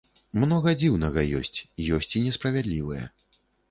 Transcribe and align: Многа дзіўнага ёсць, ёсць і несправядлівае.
Многа 0.43 0.73
дзіўнага 0.79 1.27
ёсць, 1.43 1.59
ёсць 2.01 2.13
і 2.17 2.27
несправядлівае. 2.31 3.09